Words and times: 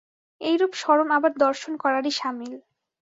এইরূপ 0.41 0.71
স্মরণ 0.81 1.07
আবার 1.17 1.31
দর্শন 1.43 1.73
করারই 1.83 2.13
সামিল। 2.19 2.53